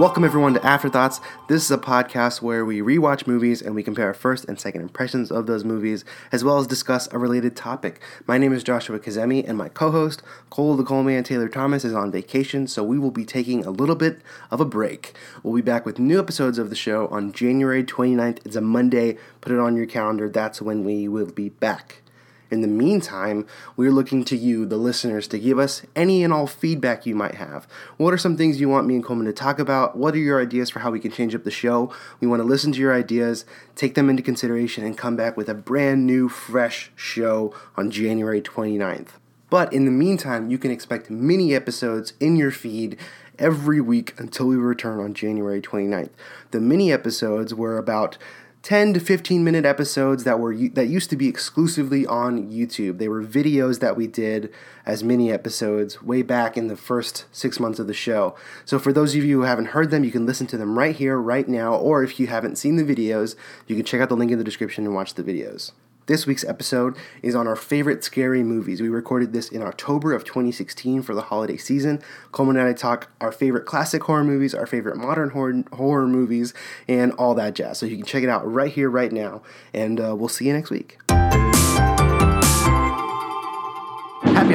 Welcome 0.00 0.24
everyone 0.24 0.54
to 0.54 0.66
Afterthoughts. 0.66 1.20
This 1.46 1.62
is 1.62 1.70
a 1.70 1.76
podcast 1.76 2.40
where 2.40 2.64
we 2.64 2.80
rewatch 2.80 3.26
movies 3.26 3.60
and 3.60 3.74
we 3.74 3.82
compare 3.82 4.06
our 4.06 4.14
first 4.14 4.46
and 4.46 4.58
second 4.58 4.80
impressions 4.80 5.30
of 5.30 5.46
those 5.46 5.62
movies, 5.62 6.06
as 6.32 6.42
well 6.42 6.56
as 6.56 6.66
discuss 6.66 7.06
a 7.12 7.18
related 7.18 7.54
topic. 7.54 8.00
My 8.26 8.38
name 8.38 8.54
is 8.54 8.64
Joshua 8.64 8.98
Kazemi, 8.98 9.46
and 9.46 9.58
my 9.58 9.68
co-host 9.68 10.22
Cole 10.48 10.74
the 10.74 10.84
Coleman 10.84 11.22
Taylor 11.22 11.50
Thomas 11.50 11.84
is 11.84 11.92
on 11.92 12.10
vacation, 12.10 12.66
so 12.66 12.82
we 12.82 12.98
will 12.98 13.10
be 13.10 13.26
taking 13.26 13.62
a 13.66 13.70
little 13.70 13.94
bit 13.94 14.22
of 14.50 14.58
a 14.58 14.64
break. 14.64 15.14
We'll 15.42 15.56
be 15.56 15.60
back 15.60 15.84
with 15.84 15.98
new 15.98 16.18
episodes 16.18 16.56
of 16.56 16.70
the 16.70 16.76
show 16.76 17.06
on 17.08 17.32
January 17.32 17.84
29th. 17.84 18.38
It's 18.46 18.56
a 18.56 18.62
Monday. 18.62 19.18
Put 19.42 19.52
it 19.52 19.58
on 19.58 19.76
your 19.76 19.84
calendar. 19.84 20.30
That's 20.30 20.62
when 20.62 20.82
we 20.82 21.08
will 21.08 21.30
be 21.30 21.50
back. 21.50 22.00
In 22.50 22.62
the 22.62 22.68
meantime, 22.68 23.46
we're 23.76 23.92
looking 23.92 24.24
to 24.24 24.36
you, 24.36 24.66
the 24.66 24.76
listeners, 24.76 25.28
to 25.28 25.38
give 25.38 25.58
us 25.58 25.82
any 25.94 26.24
and 26.24 26.32
all 26.32 26.48
feedback 26.48 27.06
you 27.06 27.14
might 27.14 27.36
have. 27.36 27.68
What 27.96 28.12
are 28.12 28.18
some 28.18 28.36
things 28.36 28.60
you 28.60 28.68
want 28.68 28.88
me 28.88 28.96
and 28.96 29.04
Coleman 29.04 29.26
to 29.26 29.32
talk 29.32 29.60
about? 29.60 29.96
What 29.96 30.14
are 30.14 30.18
your 30.18 30.40
ideas 30.40 30.68
for 30.68 30.80
how 30.80 30.90
we 30.90 30.98
can 30.98 31.12
change 31.12 31.34
up 31.34 31.44
the 31.44 31.50
show? 31.52 31.94
We 32.18 32.26
want 32.26 32.40
to 32.40 32.48
listen 32.48 32.72
to 32.72 32.80
your 32.80 32.92
ideas, 32.92 33.44
take 33.76 33.94
them 33.94 34.10
into 34.10 34.22
consideration, 34.22 34.84
and 34.84 34.98
come 34.98 35.14
back 35.14 35.36
with 35.36 35.48
a 35.48 35.54
brand 35.54 36.06
new, 36.06 36.28
fresh 36.28 36.90
show 36.96 37.54
on 37.76 37.92
January 37.92 38.40
29th. 38.42 39.10
But 39.48 39.72
in 39.72 39.84
the 39.84 39.90
meantime, 39.92 40.50
you 40.50 40.58
can 40.58 40.72
expect 40.72 41.08
mini 41.08 41.54
episodes 41.54 42.14
in 42.18 42.34
your 42.34 42.50
feed 42.50 42.96
every 43.38 43.80
week 43.80 44.14
until 44.18 44.46
we 44.46 44.56
return 44.56 45.00
on 45.00 45.14
January 45.14 45.60
29th. 45.60 46.10
The 46.50 46.60
mini 46.60 46.92
episodes 46.92 47.54
were 47.54 47.78
about 47.78 48.18
10 48.62 48.92
to 48.92 49.00
15 49.00 49.42
minute 49.42 49.64
episodes 49.64 50.24
that 50.24 50.38
were 50.38 50.54
that 50.54 50.88
used 50.88 51.08
to 51.08 51.16
be 51.16 51.28
exclusively 51.28 52.06
on 52.06 52.50
YouTube. 52.50 52.98
They 52.98 53.08
were 53.08 53.24
videos 53.24 53.80
that 53.80 53.96
we 53.96 54.06
did 54.06 54.52
as 54.84 55.02
mini 55.02 55.32
episodes 55.32 56.02
way 56.02 56.20
back 56.20 56.58
in 56.58 56.68
the 56.68 56.76
first 56.76 57.24
6 57.32 57.58
months 57.58 57.78
of 57.78 57.86
the 57.86 57.94
show. 57.94 58.34
So 58.66 58.78
for 58.78 58.92
those 58.92 59.14
of 59.14 59.24
you 59.24 59.38
who 59.38 59.46
haven't 59.46 59.66
heard 59.66 59.90
them, 59.90 60.04
you 60.04 60.10
can 60.10 60.26
listen 60.26 60.46
to 60.48 60.58
them 60.58 60.78
right 60.78 60.94
here 60.94 61.16
right 61.16 61.48
now 61.48 61.74
or 61.74 62.02
if 62.02 62.20
you 62.20 62.26
haven't 62.26 62.58
seen 62.58 62.76
the 62.76 62.84
videos, 62.84 63.34
you 63.66 63.76
can 63.76 63.84
check 63.84 64.00
out 64.00 64.10
the 64.10 64.16
link 64.16 64.30
in 64.30 64.38
the 64.38 64.44
description 64.44 64.84
and 64.84 64.94
watch 64.94 65.14
the 65.14 65.24
videos. 65.24 65.72
This 66.10 66.26
week's 66.26 66.42
episode 66.42 66.96
is 67.22 67.36
on 67.36 67.46
our 67.46 67.54
favorite 67.54 68.02
scary 68.02 68.42
movies. 68.42 68.82
We 68.82 68.88
recorded 68.88 69.32
this 69.32 69.48
in 69.48 69.62
October 69.62 70.12
of 70.12 70.24
2016 70.24 71.02
for 71.02 71.14
the 71.14 71.20
holiday 71.20 71.56
season. 71.56 72.02
Coleman 72.32 72.56
and 72.56 72.66
I 72.66 72.72
talk 72.72 73.12
our 73.20 73.30
favorite 73.30 73.64
classic 73.64 74.02
horror 74.02 74.24
movies, 74.24 74.52
our 74.52 74.66
favorite 74.66 74.96
modern 74.96 75.30
horror, 75.30 75.62
horror 75.72 76.08
movies, 76.08 76.52
and 76.88 77.12
all 77.12 77.36
that 77.36 77.54
jazz. 77.54 77.78
So 77.78 77.86
you 77.86 77.94
can 77.96 78.06
check 78.06 78.24
it 78.24 78.28
out 78.28 78.44
right 78.44 78.72
here, 78.72 78.90
right 78.90 79.12
now. 79.12 79.42
And 79.72 80.00
uh, 80.00 80.16
we'll 80.16 80.28
see 80.28 80.48
you 80.48 80.52
next 80.52 80.70
week. 80.70 80.98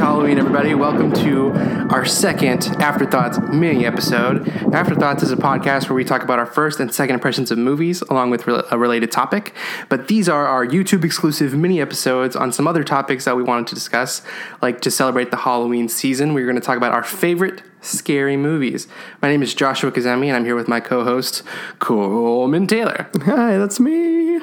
Halloween, 0.06 0.38
everybody. 0.38 0.76
Welcome 0.76 1.12
to 1.14 1.52
our 1.90 2.06
second 2.06 2.68
Afterthoughts 2.80 3.40
mini 3.52 3.88
episode. 3.88 4.48
Afterthoughts 4.72 5.24
is 5.24 5.32
a 5.32 5.36
podcast 5.36 5.90
where 5.90 5.96
we 5.96 6.04
talk 6.04 6.22
about 6.22 6.38
our 6.38 6.46
first 6.46 6.80
and 6.80 6.94
second 6.94 7.16
impressions 7.16 7.50
of 7.50 7.58
movies 7.58 8.04
along 8.04 8.30
with 8.30 8.48
a 8.48 8.78
related 8.78 9.12
topic. 9.12 9.56
But 9.90 10.08
these 10.08 10.30
are 10.30 10.46
our 10.46 10.64
YouTube 10.64 11.04
exclusive 11.04 11.56
mini 11.56 11.82
episodes 11.82 12.36
on 12.36 12.52
some 12.52 12.68
other 12.68 12.84
topics 12.84 13.26
that 13.26 13.36
we 13.36 13.42
wanted 13.42 13.66
to 13.66 13.74
discuss, 13.74 14.22
like 14.62 14.80
to 14.82 14.92
celebrate 14.92 15.32
the 15.32 15.38
Halloween 15.38 15.90
season. 15.90 16.36
We're 16.36 16.46
going 16.46 16.54
to 16.54 16.62
talk 16.62 16.78
about 16.78 16.92
our 16.92 17.04
favorite 17.04 17.64
scary 17.82 18.38
movies. 18.38 18.88
My 19.24 19.30
name 19.30 19.42
is 19.42 19.56
Joshua 19.56 19.92
Kazemi, 19.92 20.28
and 20.28 20.36
I'm 20.36 20.46
here 20.46 20.56
with 20.56 20.68
my 20.68 20.82
co 20.82 21.04
host, 21.04 21.42
Coleman 21.80 22.68
Taylor. 22.68 23.10
Hi, 23.24 23.58
that's 23.58 23.80
me. 23.80 24.40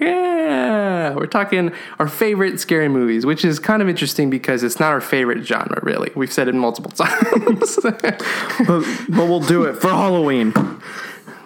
Yeah, 0.00 1.14
we're 1.14 1.26
talking 1.26 1.72
our 1.98 2.08
favorite 2.08 2.60
scary 2.60 2.88
movies, 2.88 3.26
which 3.26 3.44
is 3.44 3.58
kind 3.58 3.82
of 3.82 3.88
interesting 3.88 4.30
because 4.30 4.62
it's 4.62 4.78
not 4.78 4.92
our 4.92 5.00
favorite 5.00 5.44
genre, 5.44 5.80
really. 5.82 6.10
We've 6.14 6.32
said 6.32 6.48
it 6.48 6.54
multiple 6.54 6.90
times. 6.92 7.78
but, 7.82 8.00
but 8.08 9.26
we'll 9.28 9.40
do 9.40 9.64
it 9.64 9.74
for 9.74 9.88
Halloween. 9.88 10.52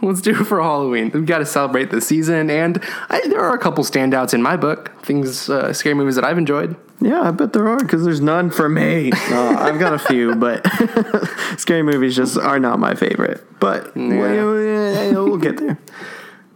Let's 0.03 0.21
do 0.21 0.33
it 0.33 0.45
for 0.45 0.61
Halloween. 0.61 1.13
We've 1.15 1.27
got 1.27 1.39
to 1.39 1.47
celebrate 1.47 1.91
the 1.91 2.01
season, 2.01 2.51
and 2.51 2.83
I, 3.09 3.21
there 3.29 3.41
are 3.41 3.55
a 3.55 3.59
couple 3.59 3.85
standouts 3.85 4.35
in 4.35 4.43
my 4.43 4.57
book. 4.57 4.91
Things, 5.03 5.49
uh, 5.49 5.73
scary 5.73 5.95
movies 5.95 6.17
that 6.17 6.25
I've 6.25 6.39
enjoyed. 6.39 6.77
Yeah, 7.01 7.23
I 7.23 7.31
bet 7.31 7.53
there 7.53 7.69
are 7.69 7.79
because 7.79 8.05
there's 8.05 8.21
none 8.21 8.51
for 8.51 8.69
me. 8.69 9.13
Uh, 9.13 9.57
I've 9.59 9.79
got 9.79 9.93
a 9.93 9.99
few, 9.99 10.35
but 10.35 10.67
scary 11.57 11.83
movies 11.83 12.17
just 12.17 12.37
are 12.37 12.59
not 12.59 12.81
my 12.81 12.95
favorite. 12.95 13.45
But 13.61 13.97
yeah. 13.97 14.09
we'll, 14.17 15.25
we'll 15.25 15.39
get 15.39 15.57
there. 15.57 15.79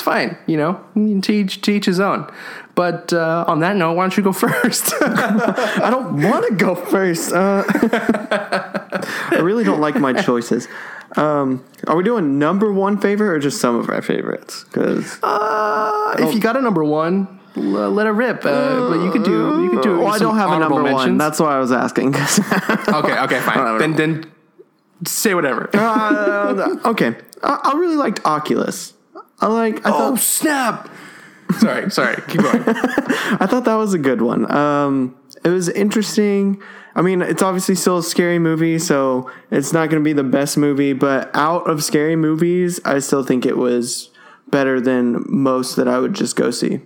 That's 0.00 0.16
fine, 0.16 0.38
you 0.46 0.56
know, 0.56 0.80
teach 1.20 1.60
to 1.60 1.78
his 1.78 2.00
own. 2.00 2.26
But 2.74 3.12
uh, 3.12 3.44
on 3.46 3.60
that 3.60 3.76
note, 3.76 3.92
why 3.92 4.04
don't 4.04 4.16
you 4.16 4.22
go 4.22 4.32
first? 4.46 4.94
I 5.02 5.88
don't 5.90 6.22
want 6.22 6.46
to 6.48 6.54
go 6.54 6.74
first. 6.74 7.32
Uh, 7.32 7.64
I 7.68 9.40
really 9.42 9.62
don't 9.62 9.80
like 9.80 9.96
my 9.96 10.14
choices. 10.14 10.68
Um, 11.16 11.62
are 11.86 11.96
we 11.96 12.02
doing 12.02 12.38
number 12.38 12.72
one 12.72 12.98
favorite 12.98 13.28
or 13.28 13.38
just 13.40 13.60
some 13.60 13.76
of 13.76 13.90
our 13.90 14.00
favorites? 14.00 14.64
Because 14.64 15.18
uh, 15.22 16.16
if 16.18 16.32
you 16.32 16.40
got 16.40 16.56
a 16.56 16.62
number 16.62 16.82
one, 16.82 17.38
let 17.56 18.06
it 18.06 18.10
rip. 18.10 18.46
Uh, 18.46 18.88
but 18.88 19.04
you 19.04 19.10
could 19.10 19.24
do 19.24 19.64
you 19.64 19.70
could 19.70 19.82
do. 19.82 19.98
Well, 19.98 20.06
I 20.06 20.18
don't 20.18 20.36
have 20.36 20.50
a 20.50 20.58
number 20.58 20.82
mentions. 20.82 21.08
one. 21.08 21.18
That's 21.18 21.38
why 21.40 21.56
I 21.56 21.58
was 21.58 21.72
asking. 21.72 22.14
okay, 22.14 23.18
okay, 23.18 23.40
fine. 23.40 23.76
Then 23.76 23.96
then 23.96 24.32
say 25.04 25.34
whatever. 25.34 25.68
uh, 25.74 26.76
okay, 26.86 27.16
I, 27.42 27.72
I 27.74 27.78
really 27.78 27.96
liked 27.96 28.24
Oculus. 28.24 28.94
I 29.40 29.46
like. 29.46 29.86
I 29.86 29.90
oh 29.90 29.92
thought, 29.92 30.18
snap! 30.18 30.90
sorry, 31.58 31.90
sorry. 31.90 32.16
Keep 32.28 32.42
going. 32.42 32.62
I 32.66 33.46
thought 33.46 33.64
that 33.64 33.74
was 33.74 33.94
a 33.94 33.98
good 33.98 34.22
one. 34.22 34.50
Um, 34.50 35.16
it 35.44 35.48
was 35.48 35.68
interesting. 35.68 36.62
I 36.94 37.02
mean, 37.02 37.22
it's 37.22 37.42
obviously 37.42 37.74
still 37.76 37.98
a 37.98 38.02
scary 38.02 38.38
movie, 38.38 38.78
so 38.78 39.30
it's 39.50 39.72
not 39.72 39.88
going 39.90 40.02
to 40.02 40.04
be 40.04 40.12
the 40.12 40.24
best 40.24 40.58
movie. 40.58 40.92
But 40.92 41.30
out 41.34 41.68
of 41.68 41.82
scary 41.82 42.16
movies, 42.16 42.80
I 42.84 42.98
still 42.98 43.22
think 43.22 43.46
it 43.46 43.56
was 43.56 44.10
better 44.48 44.80
than 44.80 45.24
most 45.26 45.76
that 45.76 45.88
I 45.88 45.98
would 45.98 46.14
just 46.14 46.36
go 46.36 46.50
see. 46.50 46.80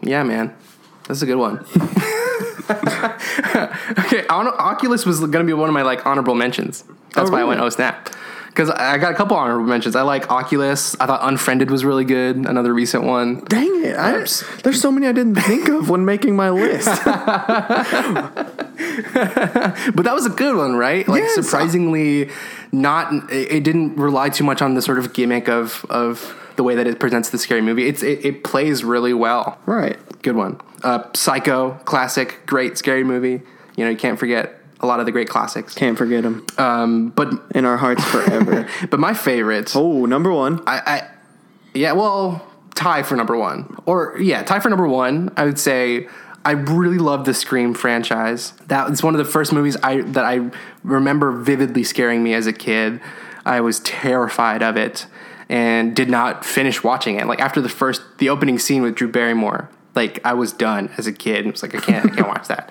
Yeah, 0.00 0.24
man, 0.24 0.54
that's 1.06 1.22
a 1.22 1.26
good 1.26 1.36
one. 1.36 1.58
okay, 4.04 4.26
Oculus 4.28 5.06
was 5.06 5.20
going 5.20 5.32
to 5.32 5.44
be 5.44 5.52
one 5.52 5.68
of 5.68 5.74
my 5.74 5.82
like 5.82 6.04
honorable 6.04 6.34
mentions. 6.34 6.84
That's 7.14 7.30
oh, 7.30 7.32
why 7.32 7.40
I 7.42 7.44
went 7.44 7.60
oh 7.60 7.68
snap 7.68 8.12
because 8.52 8.68
I 8.68 8.98
got 8.98 9.12
a 9.12 9.14
couple 9.14 9.34
honorable 9.34 9.64
mentions. 9.64 9.96
I 9.96 10.02
like 10.02 10.30
Oculus. 10.30 10.94
I 11.00 11.06
thought 11.06 11.20
Unfriended 11.22 11.70
was 11.70 11.86
really 11.86 12.04
good. 12.04 12.36
Another 12.36 12.74
recent 12.74 13.04
one. 13.04 13.42
Dang 13.46 13.82
it! 13.82 13.96
I, 13.96 14.12
there's 14.62 14.80
so 14.80 14.92
many 14.92 15.06
I 15.06 15.12
didn't 15.12 15.36
think 15.36 15.70
of 15.70 15.88
when 15.88 16.04
making 16.04 16.36
my 16.36 16.50
list. 16.50 16.86
but 17.04 17.14
that 20.04 20.12
was 20.12 20.26
a 20.26 20.30
good 20.30 20.54
one, 20.54 20.76
right? 20.76 21.08
Like 21.08 21.22
yes. 21.22 21.34
surprisingly, 21.34 22.30
not. 22.72 23.32
It 23.32 23.64
didn't 23.64 23.96
rely 23.96 24.28
too 24.28 24.44
much 24.44 24.60
on 24.60 24.74
the 24.74 24.82
sort 24.82 24.98
of 24.98 25.14
gimmick 25.14 25.48
of 25.48 25.86
of 25.88 26.38
the 26.56 26.62
way 26.62 26.74
that 26.74 26.86
it 26.86 27.00
presents 27.00 27.30
the 27.30 27.38
scary 27.38 27.62
movie. 27.62 27.88
It's 27.88 28.02
it, 28.02 28.22
it 28.22 28.44
plays 28.44 28.84
really 28.84 29.14
well. 29.14 29.58
Right. 29.64 29.98
Good 30.20 30.36
one. 30.36 30.60
Uh, 30.82 31.04
Psycho, 31.14 31.80
classic, 31.84 32.44
great 32.44 32.76
scary 32.76 33.04
movie. 33.04 33.40
You 33.76 33.84
know, 33.84 33.90
you 33.90 33.96
can't 33.96 34.18
forget 34.18 34.61
a 34.82 34.86
lot 34.86 35.00
of 35.00 35.06
the 35.06 35.12
great 35.12 35.28
classics. 35.28 35.74
Can't 35.74 35.96
forget 35.96 36.24
them. 36.24 36.44
Um, 36.58 37.10
but 37.10 37.32
in 37.54 37.64
our 37.64 37.76
hearts 37.76 38.04
forever. 38.04 38.68
but 38.90 38.98
my 38.98 39.14
favorite. 39.14 39.74
Oh, 39.76 40.06
number 40.06 40.32
one. 40.32 40.62
I, 40.66 40.80
I, 40.84 41.10
yeah, 41.74 41.92
well, 41.92 42.46
tie 42.74 43.02
for 43.02 43.16
number 43.16 43.36
one, 43.36 43.76
or 43.86 44.16
yeah, 44.20 44.42
tie 44.42 44.60
for 44.60 44.68
number 44.68 44.88
one. 44.88 45.32
I 45.36 45.44
would 45.44 45.58
say 45.58 46.08
I 46.44 46.52
really 46.52 46.98
love 46.98 47.24
the 47.24 47.34
Scream 47.34 47.74
franchise. 47.74 48.52
That 48.66 48.90
was 48.90 49.02
one 49.02 49.14
of 49.14 49.18
the 49.18 49.30
first 49.30 49.52
movies 49.52 49.76
I 49.82 50.00
that 50.02 50.24
I 50.24 50.50
remember 50.82 51.32
vividly 51.32 51.84
scaring 51.84 52.22
me 52.22 52.34
as 52.34 52.46
a 52.46 52.52
kid. 52.52 53.00
I 53.44 53.60
was 53.60 53.80
terrified 53.80 54.62
of 54.62 54.76
it 54.76 55.06
and 55.48 55.94
did 55.94 56.08
not 56.08 56.44
finish 56.44 56.82
watching 56.82 57.16
it. 57.16 57.26
Like 57.26 57.40
after 57.40 57.60
the 57.60 57.68
first, 57.68 58.02
the 58.18 58.28
opening 58.28 58.58
scene 58.58 58.82
with 58.82 58.94
Drew 58.94 59.10
Barrymore, 59.10 59.68
like 59.94 60.24
I 60.24 60.34
was 60.34 60.52
done 60.52 60.90
as 60.96 61.06
a 61.06 61.12
kid. 61.12 61.46
It 61.46 61.50
was 61.50 61.62
like 61.62 61.74
I 61.74 61.80
can't, 61.80 62.10
I 62.10 62.14
can't 62.14 62.28
watch 62.34 62.48
that. 62.48 62.70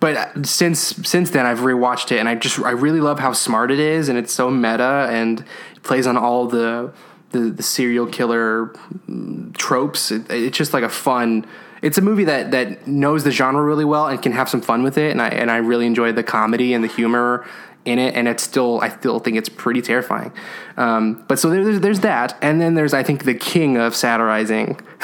But 0.00 0.16
uh, 0.16 0.42
since 0.44 0.78
since 1.08 1.30
then, 1.30 1.46
I've 1.46 1.60
rewatched 1.60 2.12
it, 2.12 2.18
and 2.18 2.28
I 2.28 2.34
just 2.34 2.58
I 2.60 2.70
really 2.70 3.00
love 3.00 3.18
how 3.18 3.32
smart 3.32 3.70
it 3.70 3.80
is, 3.80 4.08
and 4.08 4.18
it's 4.18 4.32
so 4.32 4.50
meta, 4.50 5.08
and 5.10 5.40
it 5.40 5.82
plays 5.82 6.06
on 6.06 6.16
all 6.16 6.46
the 6.46 6.92
the, 7.30 7.40
the 7.40 7.62
serial 7.62 8.06
killer 8.06 8.66
mm, 9.08 9.56
tropes. 9.56 10.10
It, 10.10 10.30
it's 10.30 10.56
just 10.56 10.72
like 10.72 10.84
a 10.84 10.88
fun. 10.88 11.46
It's 11.82 11.98
a 11.98 12.02
movie 12.02 12.24
that 12.24 12.52
that 12.52 12.86
knows 12.86 13.24
the 13.24 13.30
genre 13.30 13.62
really 13.62 13.84
well 13.84 14.06
and 14.06 14.20
can 14.20 14.32
have 14.32 14.48
some 14.48 14.60
fun 14.60 14.82
with 14.82 14.98
it, 14.98 15.10
and 15.10 15.20
I 15.20 15.28
and 15.28 15.50
I 15.50 15.56
really 15.56 15.86
enjoy 15.86 16.12
the 16.12 16.22
comedy 16.22 16.74
and 16.74 16.84
the 16.84 16.88
humor 16.88 17.44
in 17.88 17.98
it, 17.98 18.14
and 18.14 18.28
it's 18.28 18.42
still 18.42 18.80
I 18.80 18.90
still 18.90 19.18
think 19.18 19.36
it's 19.36 19.48
pretty 19.48 19.82
terrifying. 19.82 20.32
Um, 20.76 21.24
but 21.26 21.38
so 21.38 21.50
there's 21.50 21.80
there's 21.80 22.00
that, 22.00 22.36
and 22.40 22.60
then 22.60 22.74
there's 22.74 22.94
I 22.94 23.02
think 23.02 23.24
the 23.24 23.34
king 23.34 23.76
of 23.76 23.94
satirizing 23.94 24.80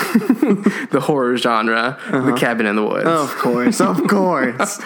the 0.91 1.01
horror 1.03 1.37
genre, 1.37 1.99
uh-huh. 2.01 2.21
the 2.21 2.33
Cabin 2.35 2.67
in 2.67 2.77
the 2.77 2.85
Woods. 2.85 3.07
Of 3.07 3.35
course, 3.37 3.81
of 3.81 4.07
course. 4.09 4.79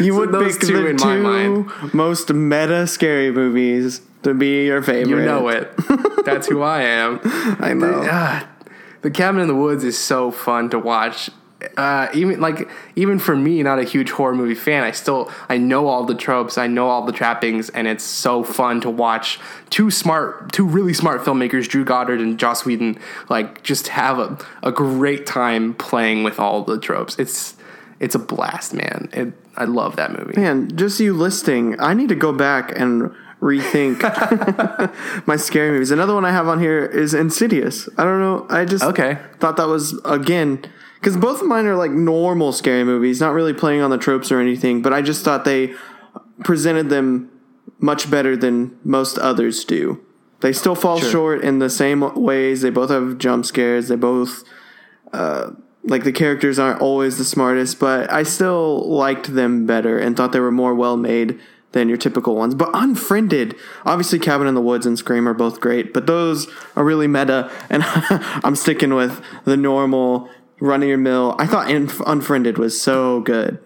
you 0.00 0.12
so 0.12 0.18
would 0.18 0.32
pick 0.32 0.60
two 0.60 0.82
the 0.82 0.94
two 0.98 1.96
most 1.96 2.32
meta 2.32 2.86
scary 2.86 3.30
movies 3.30 4.00
to 4.22 4.34
be 4.34 4.64
your 4.64 4.82
favorite. 4.82 5.08
You 5.08 5.24
know 5.24 5.48
it. 5.48 5.72
That's 6.24 6.48
who 6.48 6.62
I 6.62 6.82
am. 6.82 7.20
I 7.60 7.72
know. 7.72 8.02
The, 8.02 8.12
uh, 8.12 8.46
the 9.02 9.10
Cabin 9.10 9.40
in 9.40 9.48
the 9.48 9.54
Woods 9.54 9.84
is 9.84 9.96
so 9.96 10.30
fun 10.30 10.68
to 10.70 10.78
watch 10.78 11.30
uh, 11.76 12.08
even 12.12 12.40
like 12.40 12.68
even 12.96 13.18
for 13.18 13.34
me, 13.34 13.62
not 13.62 13.78
a 13.78 13.84
huge 13.84 14.10
horror 14.10 14.34
movie 14.34 14.54
fan, 14.54 14.84
I 14.84 14.90
still 14.90 15.30
I 15.48 15.56
know 15.56 15.88
all 15.88 16.04
the 16.04 16.14
tropes, 16.14 16.58
I 16.58 16.66
know 16.66 16.88
all 16.88 17.04
the 17.06 17.12
trappings, 17.12 17.70
and 17.70 17.88
it's 17.88 18.04
so 18.04 18.42
fun 18.44 18.80
to 18.82 18.90
watch 18.90 19.40
two 19.70 19.90
smart, 19.90 20.52
two 20.52 20.66
really 20.66 20.92
smart 20.92 21.22
filmmakers, 21.22 21.68
Drew 21.68 21.84
Goddard 21.84 22.20
and 22.20 22.38
Joss 22.38 22.64
Whedon, 22.64 22.98
like 23.30 23.62
just 23.62 23.88
have 23.88 24.18
a, 24.18 24.38
a 24.62 24.70
great 24.70 25.24
time 25.26 25.72
playing 25.74 26.24
with 26.24 26.38
all 26.38 26.62
the 26.62 26.78
tropes. 26.78 27.18
It's 27.18 27.56
it's 28.00 28.14
a 28.14 28.18
blast, 28.18 28.74
man. 28.74 29.08
It, 29.14 29.32
I 29.56 29.64
love 29.64 29.96
that 29.96 30.12
movie. 30.12 30.38
Man, 30.38 30.76
just 30.76 31.00
you 31.00 31.14
listing, 31.14 31.80
I 31.80 31.94
need 31.94 32.10
to 32.10 32.14
go 32.14 32.34
back 32.34 32.78
and 32.78 33.14
rethink 33.40 34.02
my 35.26 35.36
scary 35.36 35.70
movies. 35.70 35.90
Another 35.90 36.14
one 36.14 36.26
I 36.26 36.32
have 36.32 36.48
on 36.48 36.60
here 36.60 36.84
is 36.84 37.14
Insidious. 37.14 37.88
I 37.96 38.04
don't 38.04 38.20
know. 38.20 38.46
I 38.50 38.66
just 38.66 38.84
Okay. 38.84 39.18
thought 39.38 39.56
that 39.56 39.68
was 39.68 39.98
again 40.04 40.62
because 41.06 41.16
both 41.20 41.40
of 41.40 41.46
mine 41.46 41.66
are 41.66 41.76
like 41.76 41.92
normal 41.92 42.50
scary 42.50 42.82
movies, 42.82 43.20
not 43.20 43.32
really 43.32 43.54
playing 43.54 43.80
on 43.80 43.90
the 43.90 43.96
tropes 43.96 44.32
or 44.32 44.40
anything. 44.40 44.82
But 44.82 44.92
I 44.92 45.02
just 45.02 45.24
thought 45.24 45.44
they 45.44 45.72
presented 46.42 46.88
them 46.88 47.30
much 47.78 48.10
better 48.10 48.36
than 48.36 48.76
most 48.82 49.16
others 49.16 49.64
do. 49.64 50.04
They 50.40 50.52
still 50.52 50.74
fall 50.74 50.98
Sure. 50.98 51.10
short 51.12 51.44
in 51.44 51.60
the 51.60 51.70
same 51.70 52.00
ways. 52.20 52.62
They 52.62 52.70
both 52.70 52.90
have 52.90 53.18
jump 53.18 53.46
scares. 53.46 53.86
They 53.86 53.94
both 53.94 54.42
uh, 55.12 55.50
like 55.84 56.02
the 56.02 56.10
characters 56.10 56.58
aren't 56.58 56.80
always 56.80 57.18
the 57.18 57.24
smartest, 57.24 57.78
but 57.78 58.10
I 58.12 58.24
still 58.24 58.90
liked 58.90 59.32
them 59.32 59.64
better 59.64 60.00
and 60.00 60.16
thought 60.16 60.32
they 60.32 60.40
were 60.40 60.50
more 60.50 60.74
well 60.74 60.96
made 60.96 61.38
than 61.70 61.88
your 61.88 61.98
typical 61.98 62.34
ones. 62.34 62.56
But 62.56 62.70
Unfriended, 62.74 63.54
obviously 63.84 64.18
Cabin 64.18 64.48
in 64.48 64.54
the 64.56 64.60
Woods 64.60 64.86
and 64.86 64.98
Scream 64.98 65.28
are 65.28 65.34
both 65.34 65.60
great, 65.60 65.92
but 65.94 66.06
those 66.06 66.48
are 66.74 66.82
really 66.84 67.06
meta, 67.06 67.48
and 67.70 67.84
I'm 68.42 68.56
sticking 68.56 68.94
with 68.94 69.22
the 69.44 69.56
normal 69.56 70.28
run 70.60 70.82
of 70.82 70.88
your 70.88 70.98
mill. 70.98 71.34
I 71.38 71.46
thought 71.46 71.68
Unf- 71.68 72.02
Unfriended 72.06 72.58
was 72.58 72.80
so 72.80 73.20
good 73.20 73.58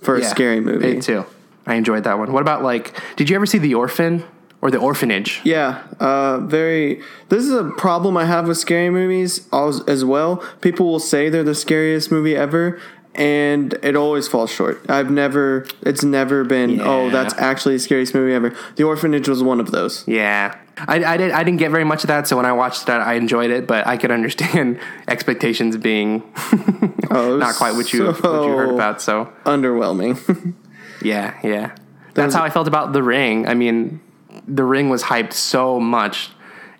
for 0.00 0.16
a 0.16 0.22
scary 0.24 0.60
movie. 0.60 0.94
Me 0.94 1.00
too. 1.00 1.24
I 1.66 1.74
enjoyed 1.74 2.04
that 2.04 2.18
one. 2.18 2.32
What 2.32 2.42
about 2.42 2.62
like? 2.62 2.98
Did 3.16 3.30
you 3.30 3.36
ever 3.36 3.46
see 3.46 3.58
The 3.58 3.74
Orphan 3.74 4.24
or 4.60 4.70
The 4.70 4.78
Orphanage? 4.78 5.40
Yeah, 5.44 5.82
uh, 6.00 6.38
very. 6.38 7.02
This 7.28 7.44
is 7.44 7.52
a 7.52 7.70
problem 7.76 8.16
I 8.16 8.24
have 8.24 8.48
with 8.48 8.58
scary 8.58 8.90
movies 8.90 9.48
as 9.52 10.04
well. 10.04 10.36
People 10.60 10.86
will 10.86 11.00
say 11.00 11.28
they're 11.28 11.44
the 11.44 11.54
scariest 11.54 12.10
movie 12.10 12.36
ever, 12.36 12.80
and 13.14 13.74
it 13.82 13.94
always 13.94 14.26
falls 14.26 14.50
short. 14.50 14.88
I've 14.88 15.10
never. 15.10 15.66
It's 15.82 16.02
never 16.02 16.44
been. 16.44 16.80
Oh, 16.80 17.10
that's 17.10 17.34
actually 17.34 17.74
the 17.76 17.80
scariest 17.80 18.14
movie 18.14 18.32
ever. 18.32 18.56
The 18.76 18.84
Orphanage 18.84 19.28
was 19.28 19.42
one 19.42 19.60
of 19.60 19.70
those. 19.70 20.06
Yeah, 20.08 20.56
I, 20.78 21.04
I 21.04 21.16
did. 21.16 21.30
I 21.32 21.44
didn't 21.44 21.58
get 21.58 21.70
very 21.70 21.84
much 21.84 22.04
of 22.04 22.08
that, 22.08 22.26
so 22.26 22.36
when 22.36 22.46
I 22.46 22.52
watched 22.52 22.86
that, 22.86 23.00
I 23.00 23.14
enjoyed 23.14 23.50
it. 23.50 23.66
But 23.66 23.86
I 23.86 23.96
could 23.96 24.10
understand 24.10 24.80
expectations 25.08 25.76
being 25.76 26.22
Oh, 27.10 27.36
not 27.36 27.56
quite 27.56 27.74
what 27.74 27.92
you 27.92 28.12
what 28.12 28.46
you 28.46 28.56
heard 28.56 28.70
about. 28.70 29.02
So 29.02 29.30
Underwhelming. 29.44 30.54
yeah, 31.02 31.38
yeah. 31.42 31.76
That's 32.14 32.34
how 32.34 32.42
I 32.42 32.50
felt 32.50 32.68
about 32.68 32.92
The 32.92 33.02
Ring. 33.02 33.46
I 33.46 33.54
mean, 33.54 34.00
The 34.46 34.64
Ring 34.64 34.90
was 34.90 35.02
hyped 35.02 35.32
so 35.32 35.80
much, 35.80 36.30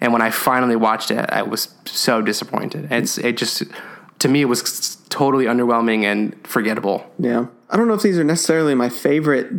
and 0.01 0.13
when 0.13 0.23
I 0.23 0.31
finally 0.31 0.77
watched 0.77 1.11
it, 1.11 1.31
I 1.31 1.43
was 1.43 1.75
so 1.85 2.23
disappointed. 2.23 2.91
It's 2.91 3.19
it 3.19 3.37
just 3.37 3.63
to 4.21 4.29
me 4.29 4.43
it 4.43 4.47
was 4.47 4.97
totally 5.13 5.45
underwhelming 5.45 6.05
and 6.05 6.35
forgettable. 6.47 7.11
yeah, 7.19 7.47
I 7.71 7.77
don't 7.77 7.89
know 7.89 7.95
if 7.95 8.03
these 8.03 8.19
are 8.19 8.25
necessarily 8.25 8.75
my 8.75 8.89
favorite. 8.89 9.51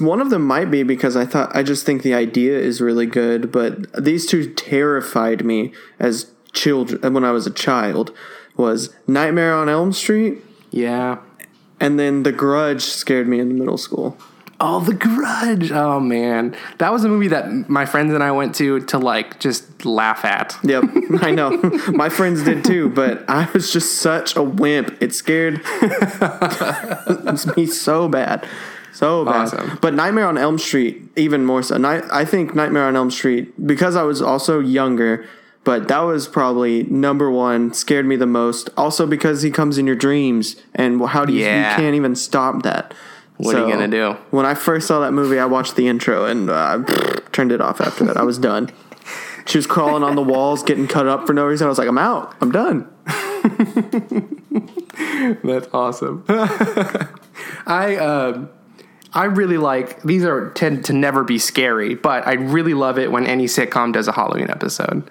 One 0.00 0.20
of 0.20 0.30
them 0.30 0.46
might 0.46 0.70
be 0.70 0.82
because 0.82 1.16
I 1.16 1.26
thought 1.26 1.54
I 1.54 1.62
just 1.62 1.84
think 1.84 2.02
the 2.02 2.14
idea 2.14 2.58
is 2.58 2.80
really 2.80 3.06
good, 3.06 3.52
but 3.52 3.92
these 4.02 4.26
two 4.26 4.52
terrified 4.54 5.44
me 5.44 5.72
as 5.98 6.30
children 6.52 7.14
when 7.14 7.24
I 7.24 7.32
was 7.32 7.46
a 7.46 7.50
child. 7.50 8.12
Was 8.54 8.94
Nightmare 9.06 9.54
on 9.54 9.70
Elm 9.70 9.94
Street 9.94 10.44
Yeah. 10.70 11.18
And 11.80 11.98
then 11.98 12.22
The 12.22 12.32
Grudge 12.32 12.82
scared 12.82 13.26
me 13.26 13.40
in 13.40 13.58
middle 13.58 13.78
school. 13.78 14.18
Oh, 14.64 14.78
The 14.78 14.94
Grudge. 14.94 15.72
Oh 15.72 15.98
man, 15.98 16.54
that 16.78 16.92
was 16.92 17.02
a 17.04 17.08
movie 17.08 17.26
that 17.28 17.68
my 17.68 17.84
friends 17.84 18.14
and 18.14 18.22
I 18.22 18.30
went 18.30 18.54
to 18.56 18.78
to 18.86 18.98
like 18.98 19.40
just 19.40 19.84
laugh 19.84 20.24
at. 20.24 20.56
Yep, 20.62 20.84
I 21.20 21.32
know. 21.32 21.50
My 21.88 22.08
friends 22.08 22.44
did 22.44 22.64
too, 22.64 22.88
but 22.88 23.28
I 23.28 23.48
was 23.52 23.72
just 23.72 23.98
such 23.98 24.36
a 24.36 24.42
wimp. 24.42 25.02
It 25.02 25.14
scared 25.14 25.60
me 27.56 27.66
so 27.66 28.08
bad. 28.08 28.46
So 28.92 29.24
bad. 29.24 29.34
Awesome. 29.34 29.78
But 29.80 29.94
Nightmare 29.94 30.26
on 30.26 30.38
Elm 30.38 30.58
Street, 30.58 31.02
even 31.16 31.44
more 31.44 31.62
so. 31.62 31.76
Night, 31.78 32.04
I 32.12 32.24
think 32.24 32.54
Nightmare 32.54 32.84
on 32.84 32.94
Elm 32.94 33.10
Street, 33.10 33.66
because 33.66 33.96
I 33.96 34.02
was 34.02 34.20
also 34.20 34.60
younger, 34.60 35.26
but 35.64 35.88
that 35.88 36.00
was 36.00 36.28
probably 36.28 36.82
number 36.84 37.30
one, 37.30 37.72
scared 37.72 38.04
me 38.06 38.16
the 38.16 38.26
most. 38.26 38.68
Also 38.76 39.06
because 39.06 39.42
he 39.42 39.50
comes 39.50 39.78
in 39.78 39.86
your 39.86 39.96
dreams, 39.96 40.56
and 40.74 41.02
how 41.06 41.24
do 41.24 41.32
you, 41.32 41.40
Yeah. 41.40 41.70
you 41.70 41.76
can't 41.82 41.94
even 41.96 42.14
stop 42.14 42.62
that. 42.64 42.92
What 43.38 43.56
are 43.56 43.66
you 43.66 43.72
gonna 43.72 43.88
do? 43.88 44.12
When 44.30 44.46
I 44.46 44.54
first 44.54 44.86
saw 44.86 45.00
that 45.00 45.12
movie, 45.12 45.38
I 45.38 45.46
watched 45.46 45.76
the 45.76 45.88
intro 45.88 46.26
and 46.26 46.48
uh, 46.48 46.84
turned 47.32 47.52
it 47.52 47.60
off 47.60 47.80
after 47.80 48.04
that. 48.04 48.16
I 48.16 48.22
was 48.22 48.38
done. 48.38 48.70
She 49.46 49.58
was 49.58 49.66
crawling 49.66 50.04
on 50.04 50.14
the 50.14 50.22
walls, 50.22 50.62
getting 50.62 50.86
cut 50.86 51.08
up 51.08 51.26
for 51.26 51.32
no 51.32 51.44
reason. 51.44 51.66
I 51.66 51.68
was 51.68 51.78
like, 51.78 51.88
I'm 51.88 51.98
out. 51.98 52.34
I'm 52.40 52.52
done. 52.52 52.88
That's 55.42 55.68
awesome. 55.72 56.24
I 57.66 57.96
um 57.96 58.50
I 59.12 59.24
really 59.24 59.58
like 59.58 60.02
these 60.02 60.24
are 60.24 60.50
tend 60.50 60.84
to 60.86 60.92
never 60.92 61.24
be 61.24 61.38
scary, 61.38 61.94
but 61.94 62.26
I 62.26 62.34
really 62.34 62.74
love 62.74 62.98
it 62.98 63.10
when 63.10 63.26
any 63.26 63.46
sitcom 63.46 63.92
does 63.92 64.08
a 64.08 64.12
Halloween 64.12 64.50
episode. 64.50 65.10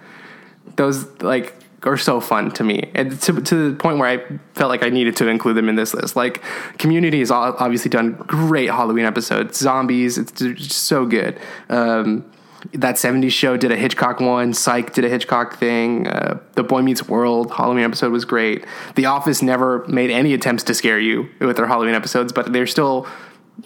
Those 0.77 1.05
like 1.21 1.53
are 1.83 1.97
so 1.97 2.19
fun 2.19 2.51
to 2.51 2.63
me, 2.63 2.91
and 2.93 3.19
to, 3.21 3.41
to 3.41 3.71
the 3.71 3.75
point 3.75 3.97
where 3.97 4.07
I 4.07 4.39
felt 4.53 4.69
like 4.69 4.83
I 4.83 4.89
needed 4.89 5.15
to 5.17 5.27
include 5.27 5.57
them 5.57 5.69
in 5.69 5.75
this 5.75 5.93
list. 5.93 6.15
Like 6.15 6.43
Community 6.77 7.19
has 7.19 7.31
obviously 7.31 7.89
done 7.89 8.13
great 8.13 8.69
Halloween 8.69 9.05
episodes. 9.05 9.57
Zombies, 9.57 10.17
it's 10.17 10.75
so 10.75 11.05
good. 11.05 11.39
Um, 11.69 12.31
that 12.73 12.95
70s 12.95 13.31
show 13.31 13.57
did 13.57 13.71
a 13.71 13.75
Hitchcock 13.75 14.19
one. 14.19 14.53
Psych 14.53 14.93
did 14.93 15.03
a 15.03 15.09
Hitchcock 15.09 15.57
thing. 15.57 16.07
Uh, 16.07 16.39
the 16.53 16.63
Boy 16.63 16.81
Meets 16.81 17.07
World 17.07 17.51
Halloween 17.51 17.83
episode 17.83 18.11
was 18.11 18.25
great. 18.25 18.65
The 18.95 19.05
Office 19.05 19.41
never 19.41 19.85
made 19.87 20.11
any 20.11 20.33
attempts 20.33 20.63
to 20.65 20.73
scare 20.73 20.99
you 20.99 21.29
with 21.39 21.57
their 21.57 21.67
Halloween 21.67 21.95
episodes, 21.95 22.31
but 22.31 22.53
they're 22.53 22.67
still 22.67 23.07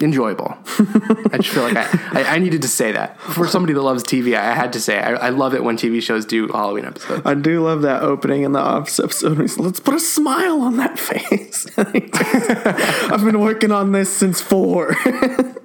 enjoyable. 0.00 0.56
I 1.32 1.38
just 1.38 1.48
feel 1.50 1.62
like 1.62 1.76
I, 1.76 2.22
I, 2.22 2.34
I 2.34 2.38
needed 2.38 2.62
to 2.62 2.68
say 2.68 2.92
that. 2.92 3.20
For 3.20 3.46
somebody 3.46 3.72
that 3.72 3.82
loves 3.82 4.02
TV, 4.02 4.36
I 4.36 4.54
had 4.54 4.72
to 4.74 4.80
say 4.80 4.98
I, 4.98 5.12
I 5.14 5.28
love 5.30 5.54
it 5.54 5.64
when 5.64 5.76
TV 5.76 6.02
shows 6.02 6.24
do 6.24 6.48
Halloween 6.48 6.84
episodes. 6.84 7.22
I 7.24 7.34
do 7.34 7.62
love 7.62 7.82
that 7.82 8.02
opening 8.02 8.42
in 8.42 8.52
the 8.52 8.60
Office 8.60 8.98
episode. 9.00 9.38
Let's 9.58 9.80
put 9.80 9.94
a 9.94 10.00
smile 10.00 10.60
on 10.60 10.76
that 10.76 10.98
face. 10.98 11.66
I've 11.76 13.24
been 13.24 13.40
working 13.40 13.72
on 13.72 13.92
this 13.92 14.14
since 14.14 14.40
four. 14.40 14.96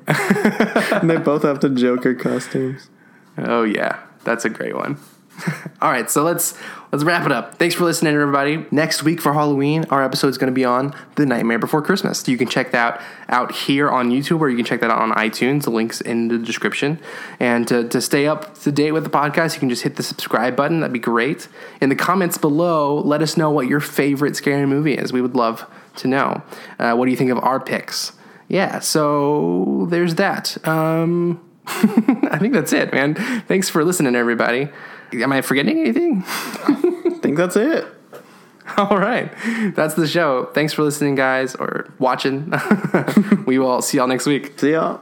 and 0.07 1.09
they 1.09 1.17
both 1.17 1.43
have 1.43 1.59
the 1.59 1.69
Joker 1.69 2.13
costumes. 2.15 2.89
Oh 3.37 3.63
yeah, 3.63 3.99
that's 4.23 4.45
a 4.45 4.49
great 4.49 4.75
one. 4.75 4.97
All 5.81 5.89
right, 5.89 6.09
so 6.09 6.23
let's 6.23 6.57
let's 6.91 7.03
wrap 7.03 7.25
it 7.25 7.31
up. 7.31 7.55
Thanks 7.55 7.75
for 7.75 7.83
listening, 7.83 8.13
everybody. 8.13 8.65
Next 8.71 9.03
week 9.03 9.21
for 9.21 9.33
Halloween, 9.33 9.85
our 9.89 10.03
episode 10.03 10.27
is 10.27 10.37
going 10.37 10.51
to 10.51 10.55
be 10.55 10.65
on 10.65 10.95
The 11.15 11.25
Nightmare 11.25 11.59
Before 11.59 11.81
Christmas. 11.81 12.27
You 12.27 12.37
can 12.37 12.47
check 12.47 12.71
that 12.71 13.01
out 13.29 13.51
here 13.51 13.89
on 13.89 14.11
YouTube, 14.11 14.39
or 14.39 14.49
you 14.49 14.55
can 14.55 14.65
check 14.65 14.81
that 14.81 14.91
out 14.91 14.99
on 14.99 15.11
iTunes. 15.11 15.63
The 15.63 15.71
link's 15.71 16.01
in 16.01 16.27
the 16.27 16.37
description. 16.37 16.99
And 17.39 17.67
to, 17.67 17.87
to 17.89 18.01
stay 18.01 18.27
up 18.27 18.57
to 18.59 18.71
date 18.71 18.91
with 18.91 19.03
the 19.03 19.09
podcast, 19.09 19.55
you 19.55 19.59
can 19.59 19.69
just 19.69 19.83
hit 19.83 19.95
the 19.95 20.03
subscribe 20.03 20.55
button. 20.55 20.81
That'd 20.81 20.93
be 20.93 20.99
great. 20.99 21.47
In 21.81 21.89
the 21.89 21.95
comments 21.95 22.37
below, 22.37 22.99
let 22.99 23.21
us 23.21 23.37
know 23.37 23.49
what 23.49 23.67
your 23.67 23.79
favorite 23.79 24.35
scary 24.35 24.65
movie 24.65 24.93
is. 24.93 25.11
We 25.11 25.21
would 25.21 25.35
love 25.35 25.65
to 25.97 26.07
know. 26.07 26.43
Uh, 26.77 26.93
what 26.95 27.05
do 27.05 27.11
you 27.11 27.17
think 27.17 27.31
of 27.31 27.39
our 27.39 27.59
picks? 27.59 28.13
Yeah, 28.47 28.79
so 28.79 29.87
there's 29.89 30.15
that. 30.15 30.57
Um, 30.67 31.41
I 31.67 32.37
think 32.39 32.53
that's 32.53 32.73
it, 32.73 32.91
man. 32.91 33.15
Thanks 33.47 33.69
for 33.69 33.83
listening, 33.85 34.15
everybody. 34.15 34.69
Am 35.13 35.31
I 35.31 35.41
forgetting 35.41 35.79
anything? 35.79 36.23
I 36.25 37.19
think 37.21 37.37
that's 37.37 37.55
it. 37.55 37.85
All 38.77 38.97
right. 38.97 39.31
That's 39.75 39.95
the 39.95 40.07
show. 40.07 40.45
Thanks 40.53 40.73
for 40.73 40.83
listening, 40.83 41.15
guys, 41.15 41.55
or 41.55 41.89
watching. 41.99 42.53
we 43.45 43.59
will 43.59 43.81
see 43.81 43.97
y'all 43.97 44.07
next 44.07 44.25
week. 44.25 44.59
See 44.59 44.71
y'all. 44.71 45.01